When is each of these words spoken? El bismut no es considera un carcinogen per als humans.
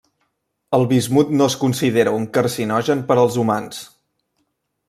El 0.77 0.85
bismut 0.93 1.35
no 1.41 1.49
es 1.53 1.57
considera 1.65 2.15
un 2.21 2.27
carcinogen 2.39 3.07
per 3.11 3.19
als 3.25 3.41
humans. 3.45 3.87